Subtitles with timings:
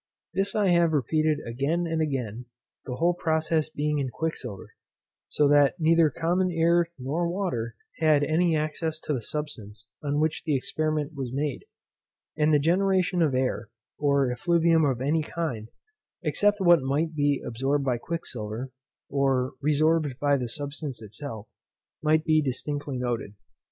[0.33, 2.45] This I have repeated again and again,
[2.87, 4.73] the whole process being in quicksilver;
[5.27, 10.41] so that neither common air nor water, had any access to the substance on which
[10.43, 11.65] the experiment was made;
[12.35, 13.69] and the generation of air,
[13.99, 15.69] or effluvium of any kind,
[16.23, 18.71] except what might be absorbed by quicksilver,
[19.07, 21.47] or resorbed by the substance itself,
[22.01, 23.35] might be distinctly noted.